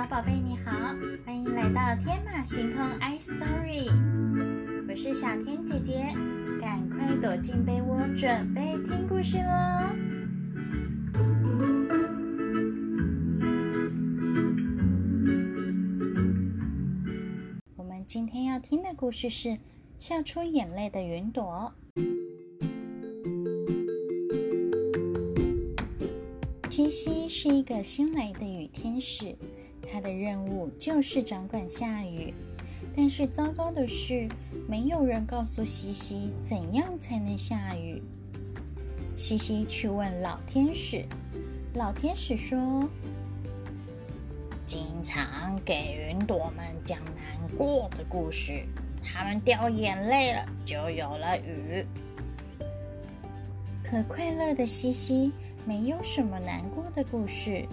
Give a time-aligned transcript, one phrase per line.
[0.00, 0.70] 小宝贝，你好，
[1.26, 3.86] 欢迎来到天马行空 iStory。
[4.88, 6.14] 我是小天姐姐，
[6.58, 9.94] 赶快躲进被窝，准备听故事喽。
[17.76, 19.58] 我们今天要听的故事是
[19.98, 21.70] 笑出眼泪的云朵。
[26.70, 29.36] 西西是一个新来的雨天使。
[29.90, 32.32] 他的任务就是掌管下雨，
[32.96, 34.28] 但是糟糕的是，
[34.68, 38.02] 没有人告诉西西怎样才能下雨。
[39.16, 41.04] 西西去问老天使，
[41.74, 42.88] 老天使说
[44.64, 48.64] ：“经常给云朵们讲难过的故事，
[49.02, 51.84] 他们掉眼泪了，就有了雨。”
[53.82, 55.32] 可快乐的西西
[55.66, 57.66] 没有什么难过的故事。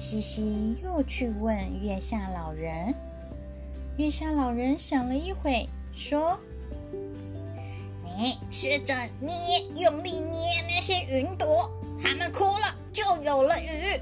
[0.00, 2.94] 西西又去问月下老人，
[3.98, 6.40] 月下老人想了一会，说
[8.02, 9.30] ：“你试着捏，
[9.76, 11.70] 用力捏那些云朵，
[12.02, 14.00] 它们哭了，就有了雨。”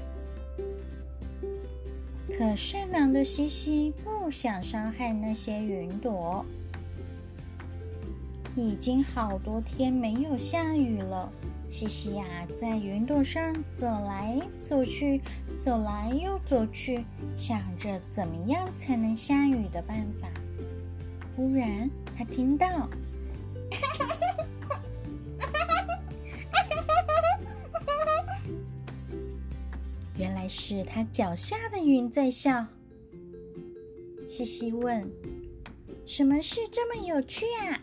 [2.33, 6.45] 可善良的西西不想伤害那些云朵。
[8.55, 11.29] 已经好多天没有下雨了。
[11.69, 15.21] 西西呀，在云朵上走来走去，
[15.59, 17.03] 走来又走去，
[17.35, 20.29] 想着怎么样才能下雨的办法。
[21.35, 22.89] 忽然，他听到，
[30.17, 32.65] 原来是他脚下的云在笑。
[34.29, 35.11] 西西问
[36.05, 37.81] ：“什么事这么有趣啊？”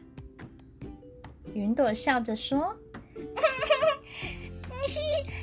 [1.52, 2.74] 云朵笑着说。
[4.50, 5.00] 西西，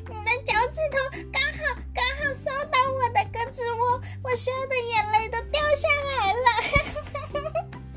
[0.07, 0.97] 你的脚趾头
[4.35, 6.47] 笑的眼泪都掉下来了。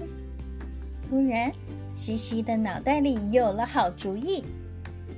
[1.08, 1.52] 突然，
[1.94, 4.44] 西西的脑袋里有了好主意，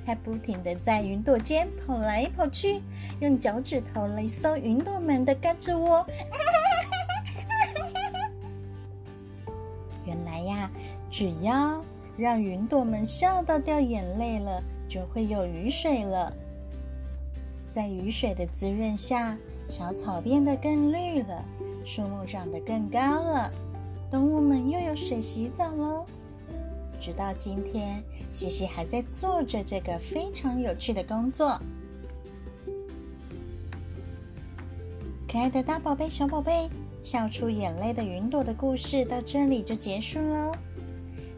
[0.05, 2.81] 他不停地在云朵间跑来跑去，
[3.19, 6.05] 用脚趾头来搜云朵们的胳肢窝。
[10.05, 10.71] 原来呀，
[11.09, 11.83] 只要
[12.17, 14.63] 让云朵们笑到掉眼泪了。
[14.89, 16.33] 就会有雨水了，
[17.69, 19.37] 在雨水的滋润下，
[19.69, 21.45] 小草变得更绿了，
[21.85, 23.51] 树木长得更高了，
[24.09, 26.05] 动物们又有水洗澡喽。
[26.99, 31.55] 直到今天，西西还在做着这个非常有趣的工作。
[35.31, 36.67] 可爱的大宝贝、小宝贝，
[37.03, 40.51] 笑出眼泪的云朵的故事到这里就结束喽。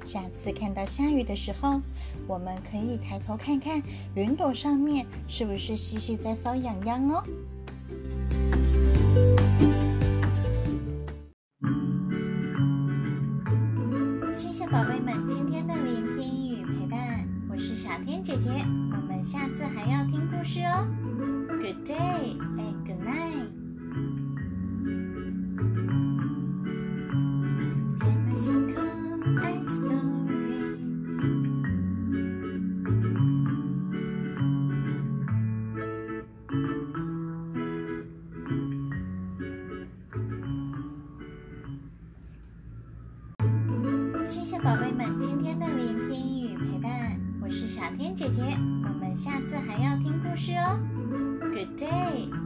[0.05, 1.81] 下次看到下雨的时候，
[2.27, 3.83] 我们可以抬头看看
[4.15, 7.21] 云朵上面是不是西西在搔痒痒哦。
[17.91, 18.49] 小天姐姐，
[18.93, 20.87] 我们下次还要听故事哦。
[21.49, 23.49] good day and good night。
[44.25, 45.80] 谢谢宝贝们今天的。
[47.97, 48.41] 天姐姐，
[48.83, 50.79] 我们下次还要听故事哦。
[51.39, 52.40] Good day。